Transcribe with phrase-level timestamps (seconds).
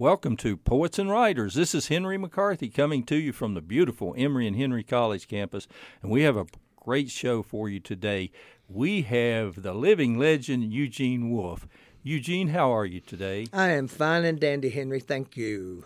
[0.00, 1.54] Welcome to Poets and Writers.
[1.54, 5.66] This is Henry McCarthy coming to you from the beautiful Emory and Henry College campus,
[6.00, 6.46] and we have a
[6.76, 8.30] great show for you today.
[8.68, 11.66] We have the living legend Eugene Wolf.
[12.04, 13.48] Eugene, how are you today?
[13.52, 15.00] I am fine and dandy, Henry.
[15.00, 15.82] Thank you.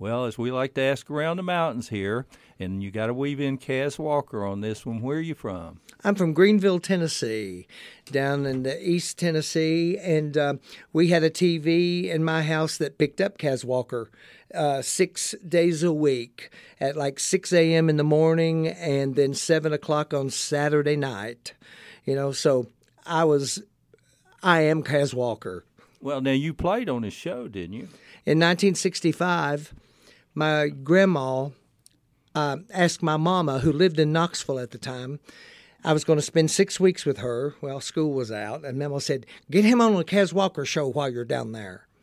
[0.00, 2.24] Well, as we like to ask around the mountains here,
[2.58, 5.02] and you got to weave in Cass Walker on this one.
[5.02, 5.80] Where are you from?
[6.02, 7.66] I'm from Greeneville, Tennessee,
[8.10, 10.54] down in the East Tennessee, and uh,
[10.94, 14.10] we had a TV in my house that picked up Cass Walker
[14.54, 17.90] uh, six days a week at like 6 a.m.
[17.90, 21.52] in the morning and then 7 o'clock on Saturday night.
[22.06, 22.68] You know, so
[23.04, 23.62] I was,
[24.42, 25.66] I am Cass Walker.
[26.00, 27.88] Well, now you played on his show, didn't you?
[28.24, 29.74] In 1965,
[30.40, 31.50] my grandma
[32.34, 35.20] uh, asked my mama, who lived in Knoxville at the time,
[35.84, 37.54] I was going to spend six weeks with her.
[37.60, 41.10] Well, school was out, and Mama said, "Get him on the Cass Walker show while
[41.10, 41.86] you're down there."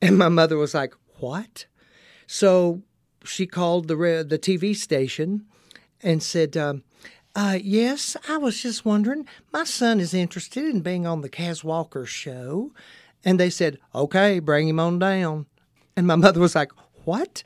[0.00, 1.66] And my mother was like, "What?"
[2.26, 2.82] So
[3.24, 5.44] she called the the TV station
[6.02, 6.84] and said, um,
[7.34, 9.26] uh, "Yes, I was just wondering.
[9.52, 12.72] My son is interested in being on the Cass Walker show."
[13.24, 15.46] And they said, "Okay, bring him on down."
[15.96, 16.72] And my mother was like,
[17.04, 17.42] "What?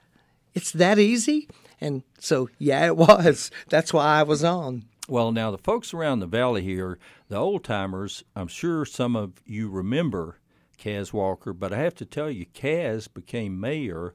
[0.55, 1.49] It's that easy?"
[1.81, 3.51] And so, yeah, it was.
[3.69, 4.85] That's why I was on.
[5.09, 9.43] Well, now the folks around the valley here, the old timers, I'm sure some of
[9.45, 10.39] you remember
[10.79, 14.15] Cass Walker, but I have to tell you, Cass became mayor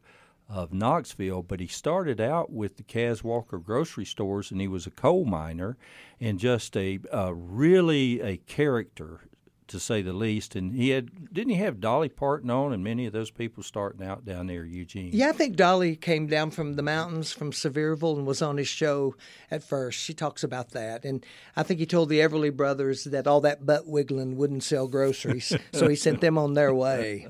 [0.50, 4.88] of Knoxville, but he started out with the Cass Walker grocery stores, and he was
[4.88, 5.78] a coal miner
[6.22, 9.28] and just a, a really a character
[9.68, 10.56] to say the least.
[10.56, 14.06] And he had didn't he have Dolly Parton on, and many of those people starting
[14.06, 15.12] out down there, Eugene.
[15.14, 18.68] Yeah, I think Dolly came down from the mountains from Sevierville and was on his
[18.68, 19.16] show
[19.52, 20.00] at first.
[20.00, 23.66] She talks about that, and I think he told the Everly brothers that all that
[23.66, 27.28] butt wiggling wouldn't sell groceries, so he sent them on their way.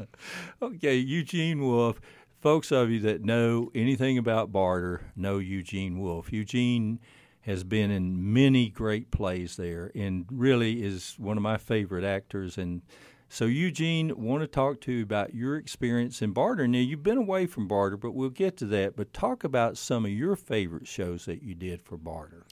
[0.62, 2.00] okay, Eugene Wolf.
[2.40, 6.32] Folks of you that know anything about barter know Eugene Wolf.
[6.32, 7.00] Eugene
[7.48, 12.58] has been in many great plays there and really is one of my favorite actors.
[12.58, 12.82] And
[13.30, 16.68] so, Eugene, want to talk to you about your experience in Barter.
[16.68, 18.98] Now, you've been away from Barter, but we'll get to that.
[18.98, 22.46] But talk about some of your favorite shows that you did for Barter.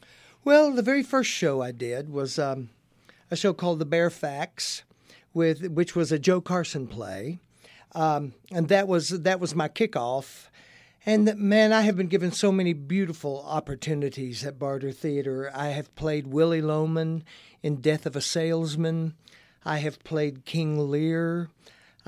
[0.45, 2.69] Well, the very first show I did was um,
[3.29, 4.83] a show called The Bare Facts,
[5.33, 7.39] with which was a Jo Carson play,
[7.93, 10.47] um, and that was that was my kickoff.
[11.07, 15.51] And man, I have been given so many beautiful opportunities at Barter Theater.
[15.53, 17.23] I have played Willy Loman
[17.61, 19.13] in Death of a Salesman.
[19.63, 21.49] I have played King Lear.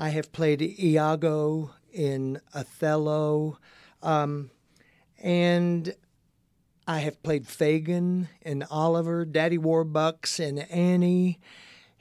[0.00, 3.58] I have played Iago in Othello.
[4.02, 4.50] Um,
[5.22, 5.94] and
[6.88, 11.38] I have played Fagin in Oliver, Daddy Warbucks in Annie.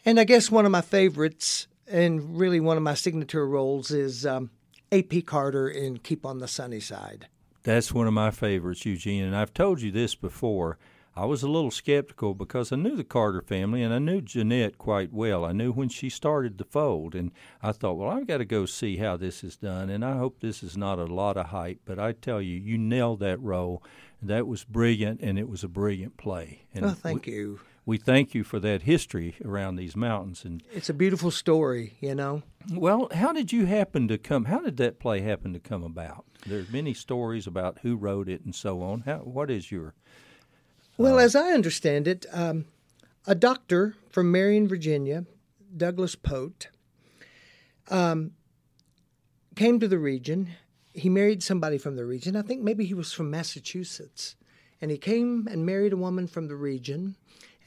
[0.03, 4.25] And I guess one of my favorites, and really one of my signature roles, is
[4.25, 4.49] um,
[4.91, 5.21] A.P.
[5.23, 7.27] Carter in Keep on the Sunny Side.
[7.63, 9.23] That's one of my favorites, Eugene.
[9.23, 10.77] And I've told you this before.
[11.17, 14.77] I was a little skeptical because I knew the Carter family and I knew Janette
[14.77, 15.43] quite well.
[15.43, 18.67] I knew when she started the fold, and I thought, well, I've got to go
[18.67, 19.89] see how this is done.
[19.89, 22.77] And I hope this is not a lot of hype, but I tell you, you
[22.77, 23.81] nailed that role.
[24.21, 26.67] That was brilliant, and it was a brilliant play.
[26.73, 30.61] And oh, thank we, you we thank you for that history around these mountains and
[30.73, 34.75] it's a beautiful story you know well how did you happen to come how did
[34.75, 38.81] that play happen to come about there's many stories about who wrote it and so
[38.81, 39.93] on how, what is your
[40.97, 42.65] well as i understand it um,
[43.25, 45.25] a doctor from marion virginia
[45.75, 46.67] douglas pote
[47.89, 48.31] um,
[49.55, 50.49] came to the region
[50.93, 54.35] he married somebody from the region i think maybe he was from massachusetts
[54.81, 57.15] and he came and married a woman from the region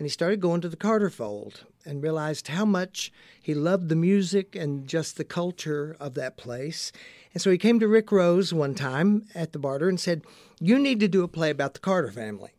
[0.01, 3.13] and he started going to the Carter Fold and realized how much
[3.43, 6.91] he loved the music and just the culture of that place.
[7.35, 10.23] And so he came to Rick Rose one time at the Barter and said,
[10.59, 12.53] You need to do a play about the Carter family.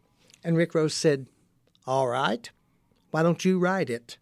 [0.43, 1.27] And Rick Rose said,
[1.85, 2.49] All right,
[3.11, 4.17] why don't you write it?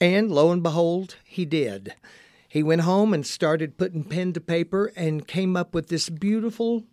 [0.00, 1.94] And lo and behold, he did.
[2.48, 6.84] He went home and started putting pen to paper and came up with this beautiful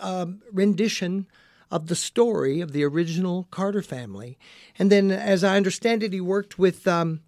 [0.00, 1.26] uh, rendition
[1.70, 4.38] of the story of the original Carter family.
[4.78, 7.20] And then, as I understand it, he worked with um,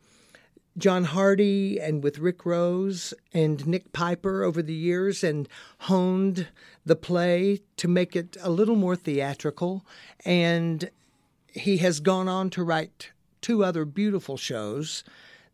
[0.81, 5.49] John Hardy and with Rick Rose and Nick Piper over the years and
[5.81, 6.49] honed
[6.85, 9.85] the play to make it a little more theatrical.
[10.25, 10.91] And
[11.53, 13.11] he has gone on to write
[13.43, 15.05] two other beautiful shows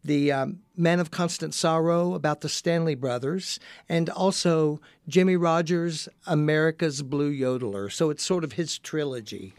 [0.05, 3.58] the um, Man of Constant Sorrow about the Stanley brothers,
[3.88, 7.90] and also Jimmie Rodgers' America's Blue Yodeler.
[7.90, 9.52] So it's sort of his trilogy.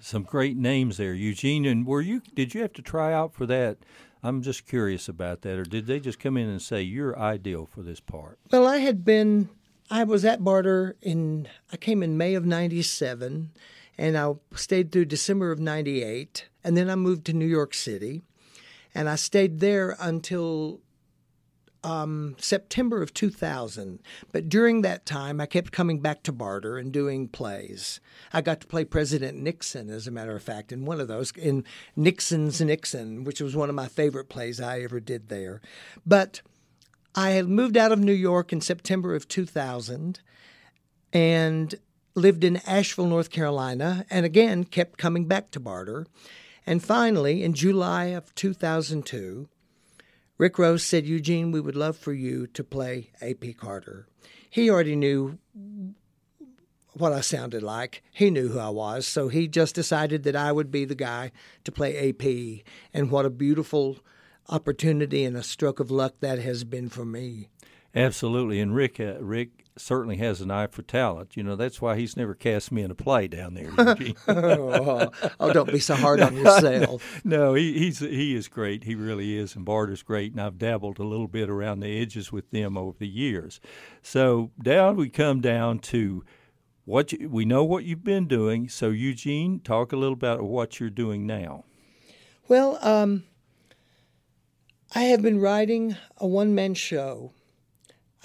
[0.00, 1.66] Some great names there, Eugene.
[1.66, 2.22] And were you?
[2.34, 3.76] Did you have to try out for that
[4.22, 5.58] I'm just curious about that.
[5.58, 8.38] Or did they just come in and say you're ideal for this part?
[8.50, 9.48] Well, I had been.
[9.90, 11.48] I was at Barter in.
[11.72, 13.50] I came in May of '97,
[13.98, 18.22] and I stayed through December of '98, and then I moved to New York City,
[18.94, 20.80] and I stayed there until
[21.84, 24.00] um, September of 2000.
[24.30, 28.00] But during that time, I kept coming back to Barter and doing plays.
[28.32, 31.32] I got to play President Nixon, as a matter of fact, in one of those,
[31.32, 31.64] in
[31.96, 35.60] Nixon's Nixon, which was one of my favorite plays I ever did there.
[36.06, 36.42] But
[37.14, 40.20] I had moved out of New York in September of 2000
[41.12, 41.74] and
[42.14, 46.06] lived in Asheville, North Carolina, and again kept coming back to Barter.
[46.66, 49.48] And finally, in July of 2002,
[50.42, 53.52] Rick Rose said, Eugene, we would love for you to play A.P.
[53.52, 54.08] Carter.
[54.50, 55.38] He already knew
[56.94, 58.02] what I sounded like.
[58.10, 61.30] He knew who I was, so he just decided that I would be the guy
[61.62, 62.64] to play AP.
[62.92, 64.00] And what a beautiful
[64.48, 67.46] opportunity and a stroke of luck that has been for me.
[67.94, 71.36] Absolutely, and Rick, uh, Rick certainly has an eye for talent.
[71.36, 73.70] You know, that's why he's never cast me in a play down there.
[74.28, 75.10] oh,
[75.40, 77.20] oh, don't be so hard on yourself.
[77.24, 78.84] no, he, he's he is great.
[78.84, 80.32] He really is, and Bart is great.
[80.32, 83.60] And I've dabbled a little bit around the edges with them over the years.
[84.02, 86.24] So down we come down to
[86.84, 88.68] what you, we know what you've been doing.
[88.68, 91.64] So Eugene, talk a little about what you're doing now.
[92.48, 93.24] Well, um,
[94.94, 97.32] I have been writing a one man show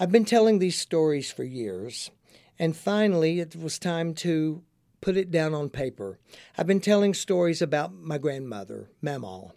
[0.00, 2.12] I've been telling these stories for years,
[2.56, 4.62] and finally it was time to
[5.00, 6.20] put it down on paper.
[6.56, 9.50] I've been telling stories about my grandmother, Mamaw,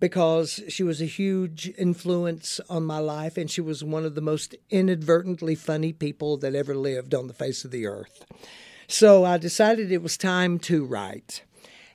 [0.00, 4.20] because she was a huge influence on my life and she was one of the
[4.20, 8.24] most inadvertently funny people that ever lived on the face of the earth.
[8.88, 11.44] So I decided it was time to write.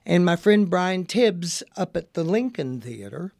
[0.05, 3.33] And my friend Brian Tibbs up at the Lincoln Theater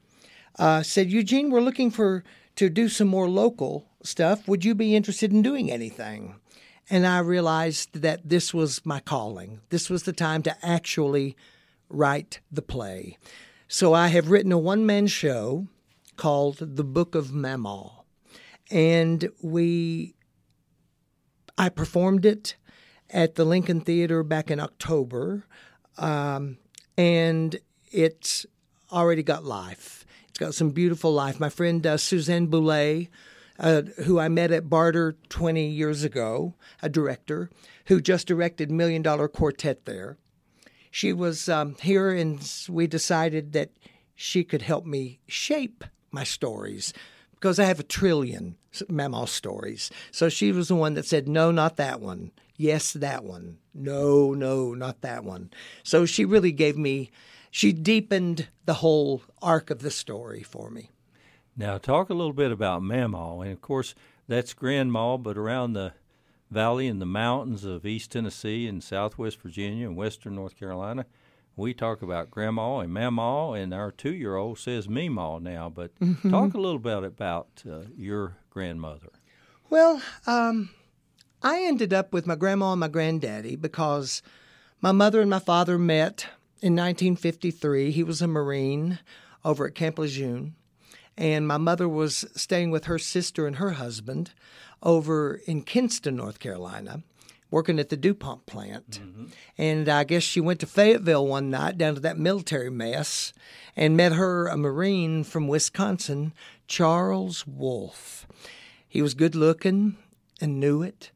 [0.57, 2.25] uh, said, Eugene, we're looking for
[2.57, 4.48] to do some more local stuff.
[4.48, 6.36] Would you be interested in doing anything?
[6.90, 9.62] And I realized that this was my calling.
[9.69, 11.36] This was the time to actually
[11.90, 13.18] write the play.
[13.68, 15.68] So I have written a one man show
[16.18, 17.92] called The Book of Mamaw.
[18.72, 20.16] And we,
[21.57, 22.56] I performed it
[23.10, 25.46] at the Lincoln Theater back in October.
[25.98, 26.57] Um,
[26.98, 27.60] and
[27.92, 28.46] it's
[28.92, 30.06] already got life.
[30.30, 31.40] It's got some beautiful life.
[31.40, 33.10] My friend uh, Suzanne Boulay
[33.60, 37.50] uh, who I met at Barter 20 years ago, a director
[37.88, 40.18] who just directed Million Dollar Quartet there.
[40.92, 42.40] She was um, here, and
[42.70, 43.72] we decided that
[44.16, 46.94] she could help me shape my stories
[47.32, 48.58] because I have a trillion
[48.90, 49.92] Mamaw stories.
[50.12, 52.32] So she was the one that said, No, not that one.
[52.56, 53.58] Yes, that one.
[53.74, 55.52] No, no, not that one.
[55.84, 57.12] So she really gave me,
[57.52, 60.90] she deepened the whole arc of the story for me.
[61.60, 63.44] Now, talk a little bit about Mamaw.
[63.44, 63.94] And of course,
[64.30, 65.92] that's Grandma, but around the
[66.50, 71.06] valley and the mountains of East Tennessee and Southwest Virginia and Western North Carolina,
[71.58, 75.68] we talk about Grandma and Mamaw, and our two year old says Meemaw now.
[75.68, 76.30] But mm-hmm.
[76.30, 79.10] talk a little bit about uh, your grandmother.
[79.70, 80.70] Well, um,
[81.44, 84.22] I ended up with my grandma and my granddaddy because
[84.80, 86.22] my mother and my father met
[86.62, 87.92] in 1953.
[87.92, 89.00] He was a Marine
[89.44, 90.56] over at Camp Lejeune
[91.18, 94.32] and my mother was staying with her sister and her husband
[94.82, 97.04] over in Kinston, North Carolina,
[97.51, 99.01] working at the DuPont plant.
[99.01, 99.25] Mm-hmm.
[99.58, 103.34] And I guess she went to Fayetteville one night down to that military mess
[103.75, 106.34] and met her a Marine from Wisconsin,
[106.68, 108.28] Charles Wolf.
[108.88, 109.98] He was good looking
[110.42, 111.12] and knew it.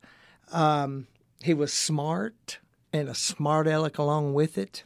[0.51, 1.07] Um,
[1.41, 2.59] he was smart
[2.91, 4.83] and a smart aleck along with it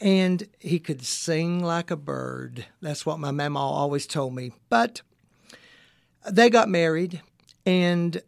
[0.00, 2.66] and he could sing like a bird.
[2.80, 4.52] That's what my mama always told me.
[4.68, 5.02] But
[6.30, 7.20] they got married,
[7.66, 8.22] and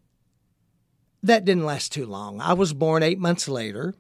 [1.23, 2.41] that didn't last too long.
[2.41, 3.95] I was born eight months later,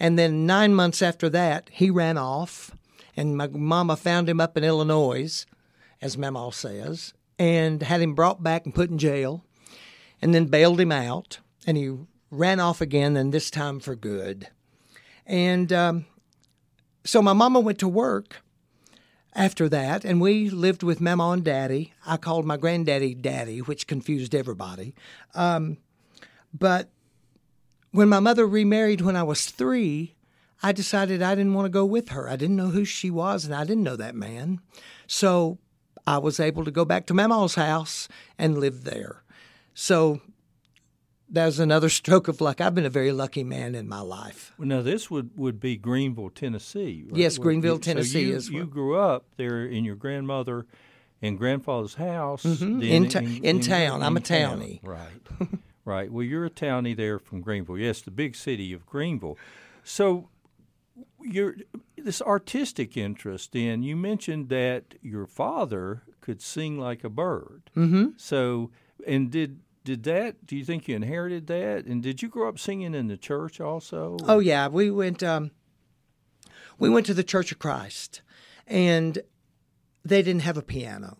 [0.00, 2.72] and then nine months after that, he ran off,
[3.16, 5.44] and my mama found him up in Illinois,
[6.00, 9.44] as Mama says, and had him brought back and put in jail,
[10.20, 11.94] and then bailed him out, and he
[12.30, 14.48] ran off again, and this time for good.
[15.26, 16.06] And um,
[17.04, 18.42] so my mama went to work
[19.34, 21.94] after that, and we lived with Mama and Daddy.
[22.06, 24.94] I called my granddaddy Daddy, which confused everybody.
[25.34, 25.78] Um,
[26.52, 26.90] but
[27.92, 30.14] when my mother remarried when I was three,
[30.62, 32.28] I decided I didn't want to go with her.
[32.28, 34.60] I didn't know who she was, and I didn't know that man.
[35.06, 35.58] So
[36.06, 39.22] I was able to go back to Mama's house and live there.
[39.74, 40.20] So
[41.32, 42.60] that was another stroke of luck.
[42.60, 44.52] I've been a very lucky man in my life.
[44.58, 47.04] Well, now this would, would be Greeneville, Tennessee.
[47.08, 47.20] Right?
[47.20, 48.12] Yes, Greeneville, Tennessee.
[48.24, 50.66] So you, is you grew up there in your grandmother
[51.22, 52.82] and grandfather's house mm-hmm.
[52.82, 54.00] in, ta- in, in, town.
[54.00, 54.82] In, I'm a townie.
[54.82, 54.90] Town.
[54.90, 55.48] Right,
[55.84, 56.12] right.
[56.12, 57.80] Well, you're a townie there from Greeneville.
[57.80, 59.36] Yes, the big city of Greeneville.
[59.82, 60.28] So
[61.22, 61.56] your
[61.96, 67.70] this artistic interest in you mentioned that your father could sing like a bird.
[67.76, 68.10] Mm-hmm.
[68.16, 68.70] So
[69.06, 70.46] and did did that?
[70.46, 71.86] Do you think you inherited that?
[71.86, 74.16] And did you grow up singing in the church also?
[74.26, 75.22] Oh yeah, we went.
[75.22, 75.50] Um,
[76.78, 78.22] we went to the Church of Christ,
[78.66, 79.18] and
[80.04, 81.18] they didn't have a piano.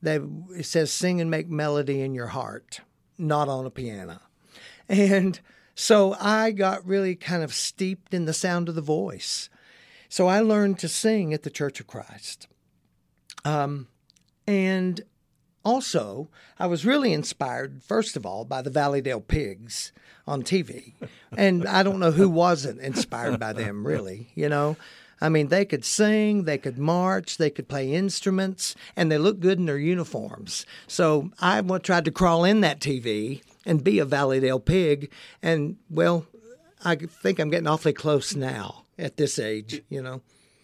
[0.00, 0.16] They
[0.56, 2.80] it says sing and make melody in your heart,
[3.18, 4.20] not on a piano,
[4.88, 5.38] and
[5.74, 9.48] so I got really kind of steeped in the sound of the voice.
[10.08, 12.46] So I learned to sing at the Church of Christ.
[13.44, 13.88] Um,
[14.46, 15.00] and
[15.64, 16.28] also,
[16.58, 19.92] I was really inspired, first of all, by the Valleydale Pigs
[20.26, 20.94] on TV.
[21.36, 24.76] And I don't know who wasn't inspired by them, really, you know.
[25.20, 29.38] I mean, they could sing, they could march, they could play instruments, and they looked
[29.38, 30.66] good in their uniforms.
[30.88, 35.12] So I tried to crawl in that TV and be a Valleydale pig.
[35.40, 36.26] And, well,
[36.84, 40.22] I think I'm getting awfully close now at this age, you know.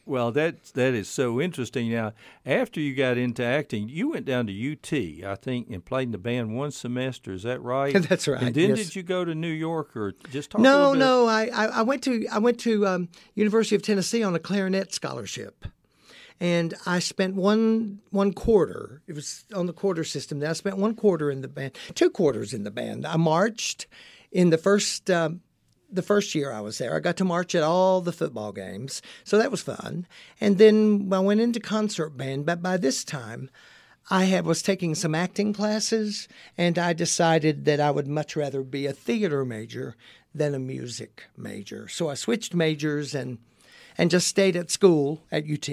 [0.09, 1.93] Well, that that is so interesting.
[1.93, 2.15] Now,
[2.47, 4.93] after you got into acting, you went down to UT,
[5.31, 7.35] I think, and played in the band one semester.
[7.35, 7.93] Is that right?
[8.09, 8.43] That's right.
[8.43, 8.79] And then yes.
[8.79, 10.63] did you go to New York or just talk?
[10.63, 11.27] No, no.
[11.27, 15.67] I, I went to I went to um, University of Tennessee on a clarinet scholarship,
[16.41, 19.03] and I spent one one quarter.
[19.07, 20.39] It was on the quarter system.
[20.39, 23.07] Then I spent one quarter in the band, two quarters in the band.
[23.07, 23.87] I marched
[24.33, 25.11] in the first.
[25.11, 25.43] Um,
[25.91, 26.95] the first year I was there.
[26.95, 30.07] I got to march at all the football games, so that was fun.
[30.41, 33.51] And then I went into concert band, but by this time,
[34.11, 38.63] I had, was taking some acting classes, and I decided that I would much rather
[38.63, 39.97] be a theater major
[40.35, 41.89] than a music major.
[41.89, 43.39] So I switched majors and
[44.01, 45.69] and just stayed at school at UT.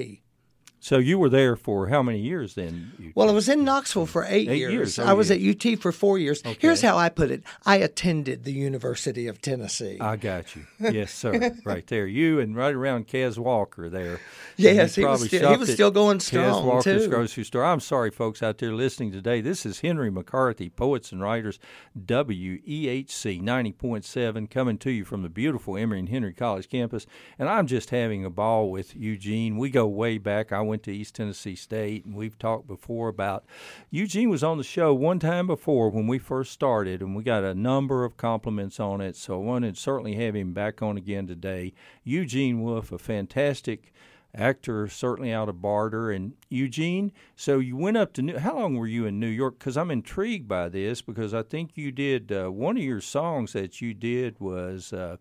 [0.86, 3.12] So you were there for how many years then?
[3.16, 4.72] Well, I was in Knoxville for eight, eight years.
[4.72, 5.00] years.
[5.00, 5.52] Oh, I was yeah.
[5.52, 6.42] at UT for four years.
[6.46, 6.56] Okay.
[6.60, 9.98] Here's how I put it: I attended the University of Tennessee.
[10.00, 10.62] I got you.
[10.80, 11.56] Yes, sir.
[11.66, 14.20] right there, you and right around Cass Walker there.
[14.58, 17.10] Yes, he was, still, he was still going strong Cass Walker's too.
[17.10, 17.66] grocery store.
[17.66, 19.42] I'm sorry, folks out there listening today.
[19.42, 21.58] This is Henry McCarthy, Poets and Writers,
[22.00, 27.08] WEHC 90.7, coming to you from the beautiful Emory and Henry College campus.
[27.40, 29.58] And I'm just having a ball with Eugene.
[29.58, 30.52] We go way back.
[30.52, 33.46] I went to East Tennessee State, and we've talked before about
[33.90, 37.44] Eugene was on the show one time before when we first started, and we got
[37.44, 39.16] a number of compliments on it.
[39.16, 41.74] So I wanted to certainly have him back on again today.
[42.04, 43.94] Eugene Wolf, a fantastic
[44.36, 46.12] actor, certainly out of barter.
[46.12, 48.38] And Eugene, so you went up to New.
[48.38, 49.60] How long were you in New York?
[49.60, 53.54] Because I'm intrigued by this because I think you did uh, one of your songs
[53.54, 54.94] that you did was.
[54.94, 55.18] Uh,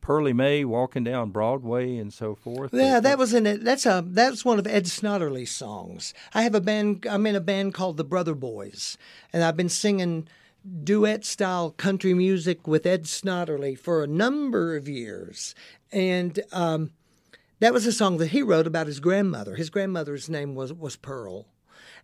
[0.00, 2.72] Pearlie May walking down Broadway and so forth.
[2.72, 3.64] Yeah, that was in it.
[3.64, 6.14] That's a that's one of Ed Snodderly's songs.
[6.34, 7.06] I have a band.
[7.08, 8.96] I'm in a band called the Brother Boys,
[9.32, 10.28] and I've been singing
[10.84, 15.54] duet style country music with Ed Snotterly for a number of years,
[15.92, 16.90] and um,
[17.60, 19.56] that was a song that he wrote about his grandmother.
[19.56, 21.46] His grandmother's name was was Pearl,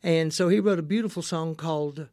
[0.03, 2.09] and so he wrote a beautiful song called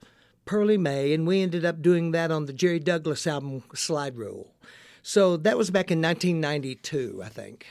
[0.45, 4.50] Pearly May, and we ended up doing that on the Jerry Douglas album Slide Rule.
[5.03, 7.65] So that was back in 1992, I think.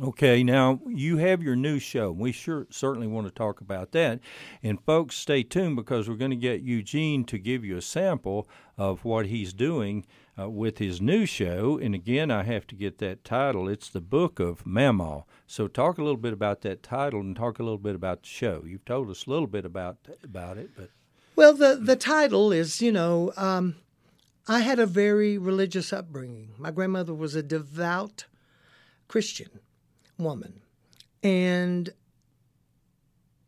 [0.00, 2.10] Okay, now you have your new show.
[2.12, 4.20] We sure certainly want to talk about that.
[4.62, 8.48] And folks, stay tuned because we're going to get Eugene to give you a sample
[8.78, 10.06] of what he's doing
[10.38, 11.78] uh, with his new show.
[11.78, 13.68] And again, I have to get that title.
[13.68, 15.24] It's the Book of Mamaw.
[15.46, 18.28] So talk a little bit about that title and talk a little bit about the
[18.28, 18.64] show.
[18.66, 20.88] You've told us a little bit about about it, but
[21.36, 23.32] well, the the title is you know.
[23.36, 23.76] Um,
[24.48, 26.50] I had a very religious upbringing.
[26.58, 28.26] My grandmother was a devout
[29.06, 29.60] Christian
[30.18, 30.62] woman,
[31.22, 31.90] and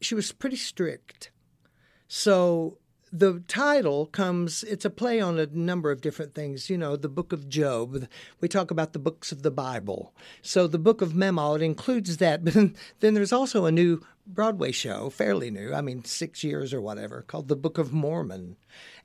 [0.01, 1.31] she was pretty strict.
[2.07, 2.79] So
[3.15, 6.69] the title comes, it's a play on a number of different things.
[6.69, 8.07] You know, the book of Job,
[8.41, 10.13] we talk about the books of the Bible.
[10.43, 12.45] So the book of it includes that.
[12.45, 12.55] But
[13.01, 17.23] then, there's also a new Broadway show, fairly new, I mean, six years or whatever,
[17.23, 18.57] called The Book of Mormon.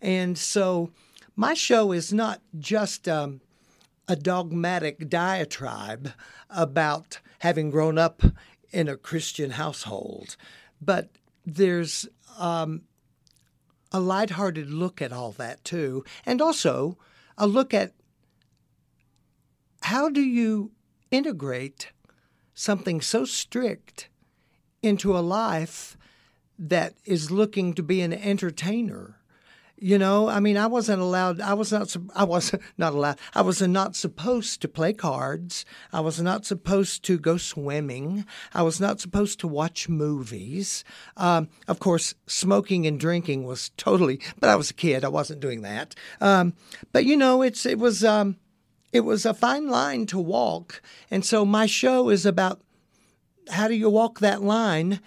[0.02, 0.92] And so
[1.40, 3.40] my show is not just um,
[4.10, 6.12] a dogmatic diatribe
[6.50, 8.22] about having grown up
[8.72, 10.36] in a Christian household,
[10.82, 11.08] but
[11.46, 12.82] there's um,
[13.94, 16.98] a lighthearted look at all that too, and also
[17.38, 17.94] a look at
[19.84, 20.72] how do you
[21.10, 21.94] integrate
[22.54, 24.10] something so strict
[24.84, 25.98] into a life
[26.58, 29.19] that is looking to be an entertainer
[29.82, 31.40] You know, I mean, I wasn't allowed.
[31.40, 31.96] I was not.
[32.14, 33.18] I was not allowed.
[33.34, 35.64] I was not supposed to play cards.
[35.94, 38.26] I was not supposed to go swimming.
[38.54, 40.84] I was not supposed to watch movies.
[41.16, 44.20] Um, of course, smoking and drinking was totally.
[44.40, 45.06] But I was a kid.
[45.06, 45.96] I wasn't doing that.
[46.20, 46.54] Um,
[46.92, 48.36] but you know, it's it was um,
[48.92, 52.62] it was a fine line to walk, and so my show is about
[53.50, 55.00] how do you walk that line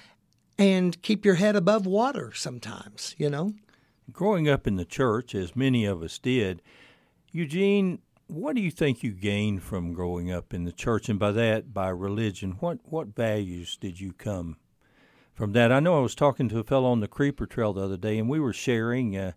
[0.59, 3.15] and keep your head above water sometimes.
[3.19, 3.53] You know
[4.13, 6.63] growing up in the church, as many of us did,
[7.31, 11.33] Eugene, what do you think you gained from growing up in the church, and by
[11.33, 12.53] that, by religion?
[12.61, 14.57] What what values did you come
[15.35, 15.73] from that?
[15.73, 18.19] I know I was talking to a fellow on the Creeper Trail the other day,
[18.19, 19.33] and we were sharing uh,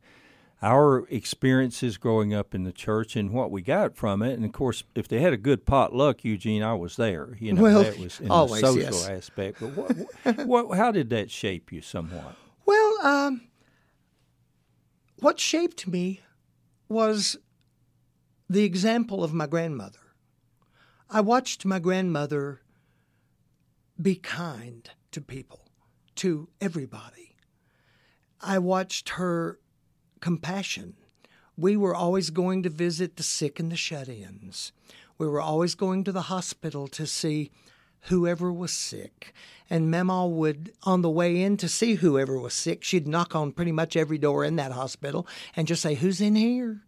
[0.62, 4.34] our experiences growing up in the church and what we got from it.
[4.34, 7.38] And of course, if they had a good potluck, Eugene, I was there.
[7.40, 9.10] You know, well, that was in always, the social yes.
[9.10, 9.60] aspect.
[9.60, 12.36] But what, what, how did that shape you somewhat?
[12.68, 13.42] Well, um,
[15.26, 16.22] what shaped me
[16.88, 17.36] was
[18.48, 20.14] the example of my grandmother.
[21.10, 22.62] I watched my grandmother
[24.00, 25.66] be kind to people,
[26.18, 27.38] to everybody.
[28.40, 29.60] I watched her
[30.20, 30.94] compassion.
[31.58, 34.74] We were always going to visit the sick and the shut ins.
[35.18, 37.50] We were always going to the hospital to see
[38.06, 39.34] whoever was sick.
[39.70, 43.52] And Mama would, on the way in to see whoever was sick, she'd knock on
[43.52, 46.82] pretty much every door in that hospital and just say, Who's in here?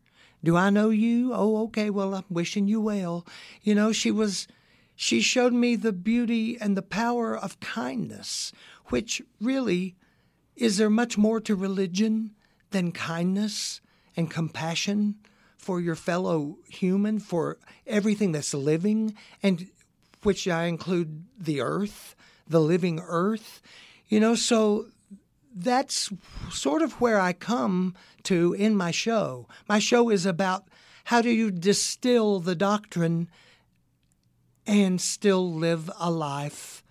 [0.44, 1.34] Do I know you?
[1.34, 1.90] Oh, okay.
[1.90, 3.26] Well, I'm wishing you well.
[3.64, 4.48] You know, she was,
[4.96, 8.52] she showed me the beauty and the power of kindness,
[8.86, 9.96] which really
[10.56, 12.32] is there much more to religion
[12.70, 13.82] than kindness
[14.16, 15.16] and compassion
[15.58, 17.58] for your fellow human, for
[17.88, 19.16] everything that's living?
[19.42, 19.68] And
[20.28, 22.14] which I include the earth,
[22.46, 23.62] the living earth.
[24.10, 24.88] You know, so
[25.56, 26.12] that's
[26.52, 29.48] sort of where I come to in my show.
[29.70, 30.68] My show is about
[31.06, 33.30] how do you distill the doctrine
[34.66, 36.84] and still live a life?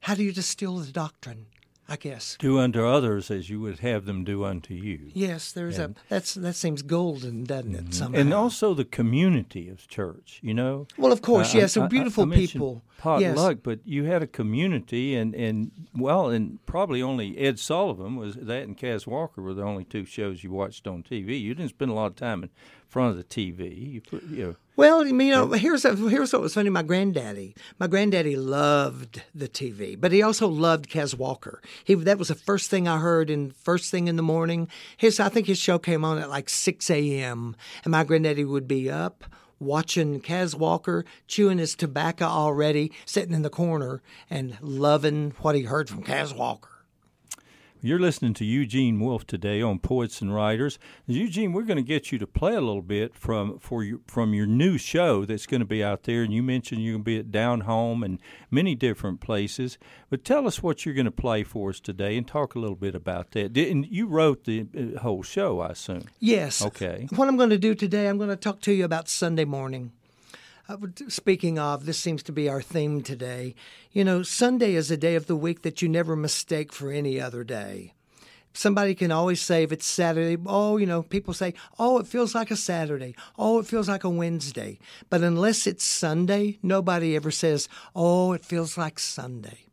[0.00, 1.46] How do you distill the doctrine?
[1.88, 2.36] I guess.
[2.38, 5.10] Do unto others as you would have them do unto you.
[5.14, 7.94] Yes, there's and, a that's that seems golden, doesn't it?
[7.94, 8.18] Somehow.
[8.18, 10.88] And also the community of church, you know.
[10.98, 12.82] Well, of course, uh, yes, so beautiful I, I people.
[12.98, 13.58] Potluck, yes.
[13.62, 18.64] but you had a community, and and well, and probably only Ed Sullivan was that,
[18.64, 21.40] and Cass Walker were the only two shows you watched on TV.
[21.40, 22.50] You didn't spend a lot of time in
[22.88, 23.92] front of the TV.
[23.92, 26.70] You, put, you know, well, you know, here's a, here's what was funny.
[26.70, 31.62] My granddaddy, my granddaddy loved the TV, but he also loved Cass Walker.
[31.84, 34.68] He that was the first thing I heard in first thing in the morning.
[34.96, 37.56] His I think his show came on at like six a.m.
[37.84, 39.24] and my granddaddy would be up
[39.58, 45.62] watching Cass Walker chewing his tobacco already, sitting in the corner and loving what he
[45.62, 46.75] heard from Cass Walker.
[47.86, 50.76] You're listening to Eugene Wolf today on Poets and Writers.
[51.06, 54.34] Eugene, we're going to get you to play a little bit from for your from
[54.34, 56.24] your new show that's going to be out there.
[56.24, 58.18] And you mentioned you're going to be at Down Home and
[58.50, 59.78] many different places.
[60.10, 62.74] But tell us what you're going to play for us today, and talk a little
[62.74, 63.52] bit about that.
[63.52, 65.60] Didn't you wrote the uh, whole show?
[65.60, 66.08] I assume.
[66.18, 66.62] Yes.
[66.62, 67.06] Okay.
[67.14, 69.92] What I'm going to do today, I'm going to talk to you about Sunday morning.
[70.68, 70.76] Uh,
[71.08, 73.54] speaking of, this seems to be our theme today.
[73.92, 77.20] You know, Sunday is a day of the week that you never mistake for any
[77.20, 77.92] other day.
[78.52, 82.34] Somebody can always say if it's Saturday, oh, you know, people say, oh, it feels
[82.34, 83.14] like a Saturday.
[83.38, 84.78] Oh, it feels like a Wednesday.
[85.08, 89.66] But unless it's Sunday, nobody ever says, oh, it feels like Sunday.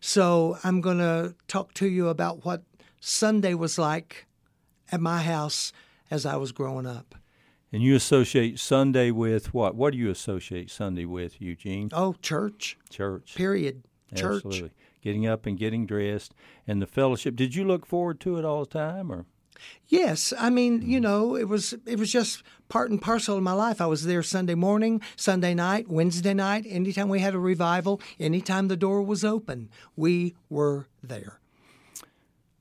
[0.00, 2.62] So I'm going to talk to you about what
[3.00, 4.26] Sunday was like
[4.92, 5.72] at my house
[6.08, 7.16] as I was growing up.
[7.72, 9.74] And you associate Sunday with what?
[9.74, 11.90] What do you associate Sunday with, Eugene?
[11.92, 12.78] Oh, church.
[12.90, 13.34] Church.
[13.34, 13.82] Period.
[14.14, 14.44] Church.
[14.44, 14.70] Absolutely.
[15.02, 16.32] Getting up and getting dressed
[16.66, 17.36] and the fellowship.
[17.36, 19.26] Did you look forward to it all the time or?
[19.88, 20.90] Yes, I mean, mm-hmm.
[20.90, 23.80] you know, it was it was just part and parcel of my life.
[23.80, 28.68] I was there Sunday morning, Sunday night, Wednesday night, anytime we had a revival, anytime
[28.68, 31.40] the door was open, we were there.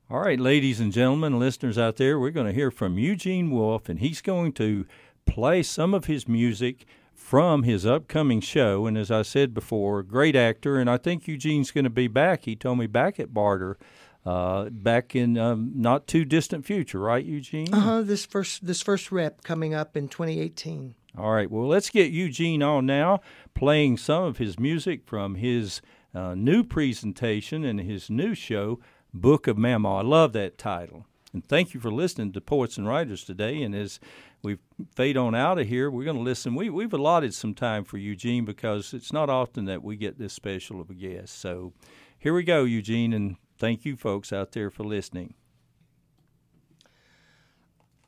[0.07, 3.89] All right, ladies and gentlemen, listeners out there, we're going to hear from Eugene Wolf,
[3.89, 4.85] and he's going to
[5.25, 8.85] play some of his music from his upcoming show.
[8.85, 12.43] And as I said before, great actor, and I think Eugene's going to be back.
[12.45, 13.79] He told me back at Barter.
[14.23, 17.73] Uh, back in um, not too distant future, right, Eugene?
[17.73, 18.01] Uh huh.
[18.01, 20.95] This first this first rep coming up in 2018.
[21.17, 21.49] All right.
[21.49, 23.21] Well, let's get Eugene on now,
[23.53, 25.81] playing some of his music from his
[26.15, 28.79] uh, new presentation and his new show,
[29.15, 29.99] Book of Mamaw.
[29.99, 31.05] I love that title.
[31.31, 33.61] And thank you for listening to Poets and Writers today.
[33.61, 33.99] And as
[34.43, 34.57] we
[34.93, 36.53] fade on out of here, we're going to listen.
[36.53, 40.33] We, we've allotted some time for Eugene because it's not often that we get this
[40.33, 41.39] special of a guest.
[41.39, 41.73] So
[42.17, 45.33] here we go, Eugene, and thank you folks out there for listening.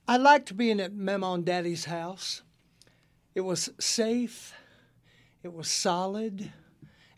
[0.08, 2.44] I liked being at Mama and Daddy's house.
[3.34, 4.54] It was safe,
[5.44, 6.52] it was solid,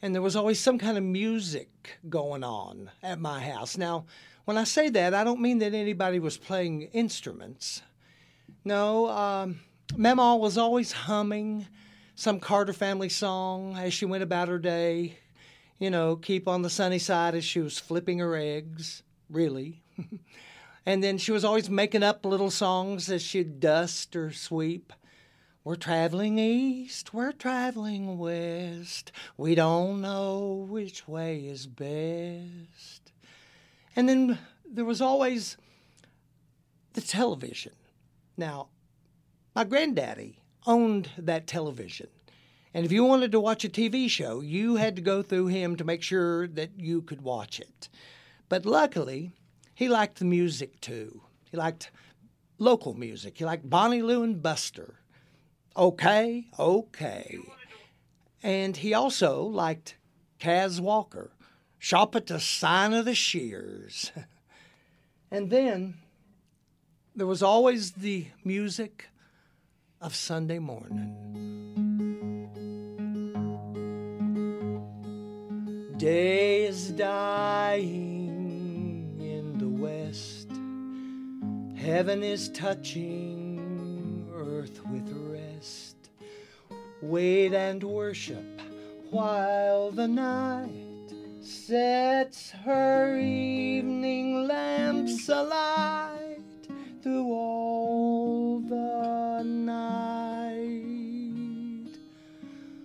[0.02, 3.78] and there was always some kind of music going on at my house.
[3.78, 4.06] Now,
[4.46, 7.82] when I say that, I don't mean that anybody was playing instruments.
[8.64, 9.60] No, um,
[9.96, 11.68] Mama was always humming
[12.16, 15.18] some Carter family song as she went about her day.
[15.78, 19.82] You know, keep on the sunny side as she was flipping her eggs, really.
[20.86, 24.92] and then she was always making up little songs as she'd dust or sweep.
[25.70, 29.12] We're traveling east, we're traveling west.
[29.38, 33.12] We don't know which way is best.
[33.96, 35.58] And then there was always
[36.94, 37.74] the television.
[38.36, 38.70] Now,
[39.56, 42.08] my granddaddy owned that television.
[42.74, 45.76] And if you wanted to watch a TV show, you had to go through him
[45.76, 47.90] to make sure that you could watch it.
[48.50, 49.34] But luckily,
[49.76, 51.22] he liked the music too.
[51.52, 51.92] He liked
[52.58, 53.38] local music.
[53.38, 54.99] He liked Bonnie Lou and Buster.
[55.76, 57.38] Okay, okay.
[58.42, 59.96] And he also liked
[60.40, 61.32] Cass Walker.
[61.78, 64.12] Shop at the sign of the shears.
[65.32, 65.96] and then
[67.16, 69.10] there was always the music
[70.02, 71.16] of Sunday morning.
[75.98, 77.90] Day is dying
[79.20, 80.50] in the west.
[81.76, 83.29] Heaven is touching
[87.10, 88.62] Wait and worship
[89.10, 96.38] while the night sets her evening lamps alight
[97.02, 100.78] through all the night.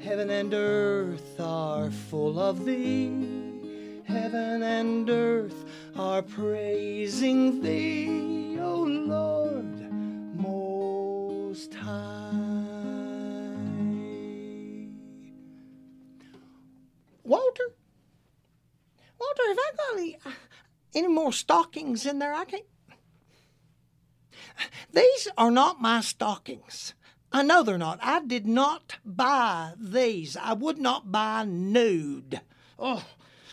[0.00, 3.29] heaven and earth are full of thee.
[21.00, 22.34] Any more stockings in there?
[22.34, 22.64] I can't.
[24.92, 26.94] These are not my stockings.
[27.32, 27.98] I know they're not.
[28.02, 30.36] I did not buy these.
[30.36, 32.40] I would not buy nude.
[32.78, 33.04] Oh,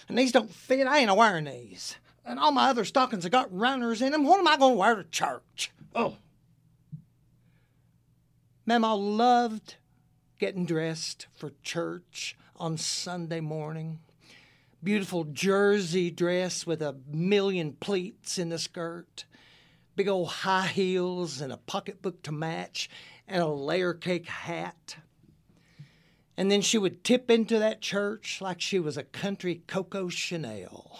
[0.08, 0.88] and these don't fit.
[0.88, 1.98] I ain't wearing these.
[2.26, 4.26] And all my other stockings have got runners in them.
[4.26, 5.72] What am I going to wear to church?
[5.96, 6.18] Oh.
[8.66, 9.76] Mama loved
[10.40, 14.00] getting dressed for church on Sunday morning.
[14.88, 19.26] Beautiful jersey dress with a million pleats in the skirt,
[19.98, 22.90] big old high heels and a pocketbook to match,
[23.28, 24.96] and a layer cake hat.
[26.38, 31.00] And then she would tip into that church like she was a country Coco Chanel.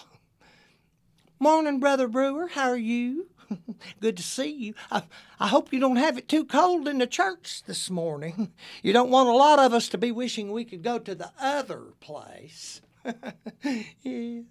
[1.40, 2.48] Morning, Brother Brewer.
[2.48, 3.28] How are you?
[4.02, 4.74] Good to see you.
[4.92, 5.04] I,
[5.40, 8.52] I hope you don't have it too cold in the church this morning.
[8.84, 11.32] You don't want a lot of us to be wishing we could go to the
[11.40, 12.82] other place.
[14.02, 14.44] yes.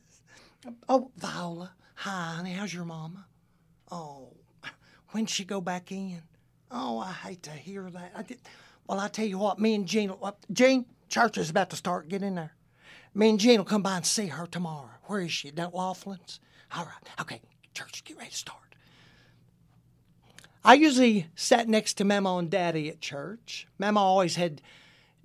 [0.89, 1.73] Oh, Viola.
[1.97, 2.53] Hi, honey.
[2.53, 3.27] How's your mama?
[3.91, 4.33] Oh,
[5.09, 6.23] when'd she go back in?
[6.71, 8.13] Oh, I hate to hear that.
[8.17, 8.39] I did.
[8.87, 12.09] Well, I tell you what, me and Jean, uh, Jean, church is about to start.
[12.09, 12.53] Get in there.
[13.15, 14.91] Me and Jean will come by and see her tomorrow.
[15.05, 15.51] Where is she?
[15.51, 16.41] Down at Laughlin's?
[16.75, 17.21] All right.
[17.21, 17.41] Okay,
[17.75, 18.59] church, get ready to start.
[20.65, 23.69] I usually sat next to Mama and Daddy at church.
[23.79, 24.61] Mama always had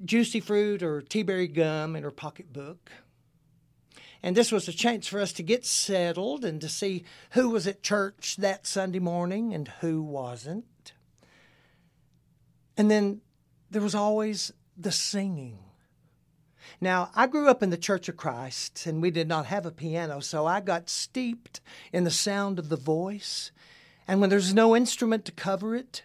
[0.05, 2.91] juicy fruit or tea berry gum in her pocketbook.
[4.23, 7.65] And this was a chance for us to get settled and to see who was
[7.65, 10.93] at church that Sunday morning and who wasn't.
[12.77, 13.21] And then
[13.69, 15.59] there was always the singing.
[16.79, 19.71] Now, I grew up in the Church of Christ and we did not have a
[19.71, 21.59] piano, so I got steeped
[21.91, 23.51] in the sound of the voice
[24.07, 26.03] and when there's no instrument to cover it,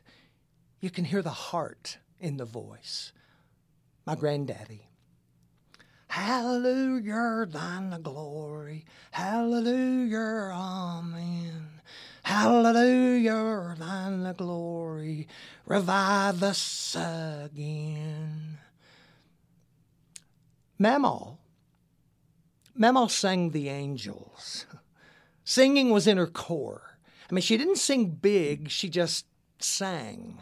[0.80, 3.12] you can hear the heart in the voice.
[4.06, 4.85] My granddaddy.
[6.16, 8.86] Hallelujah, thine the glory.
[9.10, 11.68] Hallelujah, amen.
[12.22, 15.28] Hallelujah, thine the glory.
[15.66, 18.56] Revive us again.
[20.80, 21.36] Mamaw,
[22.80, 24.64] Mamaw sang the angels.
[25.44, 26.96] Singing was in her core.
[27.30, 29.26] I mean, she didn't sing big, she just
[29.58, 30.38] sang.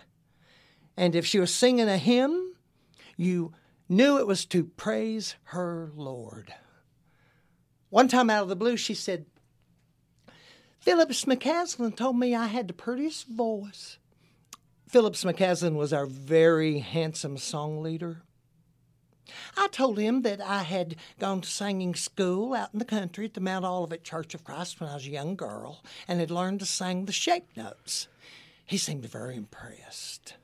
[0.97, 2.55] And if she was singing a hymn,
[3.17, 3.55] you
[3.89, 6.55] knew it was to praise her Lord.
[7.91, 9.27] One time out of the blue, she said,
[10.81, 13.99] Phillips McCaslin told me I had the prettiest voice.
[14.89, 18.23] Phillips McCaslin was our very handsome song leader.
[19.57, 23.35] I told him that I had gone to singing school out in the country at
[23.35, 26.61] the Mount Olivet Church of Christ when I was a young girl and had learned
[26.61, 28.09] to sing the shape notes.
[28.67, 30.35] He seemed very impressed.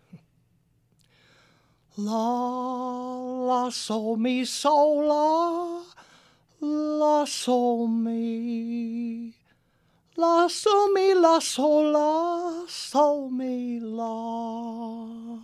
[2.03, 5.83] La, la, sol, mi, sol, la,
[6.61, 9.35] la, sol, mi.
[10.17, 15.41] La, sol, mi, la, sol, la, mi, la.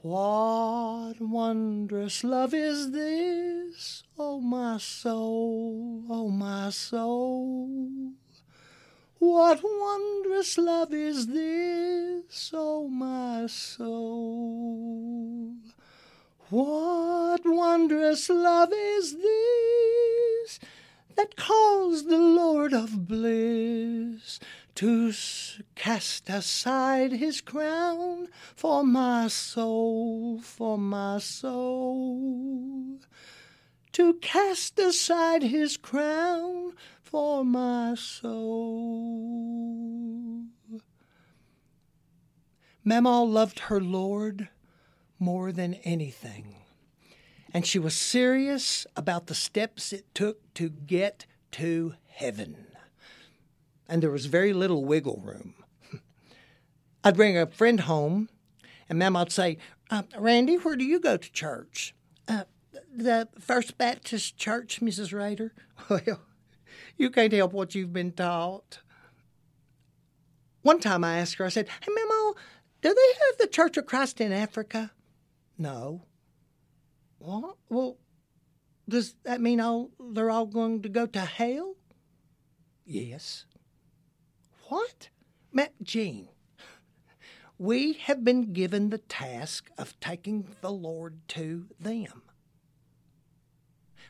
[0.00, 8.12] What wondrous love is this, oh my soul, oh my soul?
[9.22, 15.54] What wondrous love is this, oh my soul?
[16.50, 20.58] What wondrous love is this
[21.14, 24.40] that calls the Lord of bliss
[24.74, 25.12] to
[25.76, 32.98] cast aside his crown for my soul, for my soul?
[33.92, 36.72] To cast aside his crown
[37.12, 38.82] for my soul.
[42.84, 44.48] Mamaw loved her Lord
[45.18, 46.56] more than anything,
[47.52, 52.66] and she was serious about the steps it took to get to heaven.
[53.86, 55.54] And there was very little wiggle room.
[57.04, 58.30] I'd bring a friend home,
[58.88, 59.58] and would say,
[59.90, 61.94] uh, Randy, where do you go to church?
[62.26, 62.44] Uh,
[62.90, 65.12] the First Baptist Church, Mrs.
[65.12, 65.52] Rader.
[65.90, 66.20] Well,
[66.96, 68.80] you can't help what you've been taught.
[70.62, 72.34] One time I asked her, I said, Hey, Memo,
[72.80, 74.92] do they have the Church of Christ in Africa?
[75.58, 76.02] No.
[77.18, 77.56] What?
[77.68, 77.98] Well,
[78.88, 81.76] does that mean all, they're all going to go to hell?
[82.84, 83.44] Yes.
[84.68, 85.08] What?
[85.52, 86.28] Matt Jean,
[87.58, 92.22] we have been given the task of taking the Lord to them.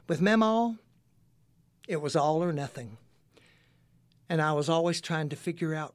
[0.09, 0.79] With Memo,
[1.93, 2.97] it was all or nothing.
[4.29, 5.95] And I was always trying to figure out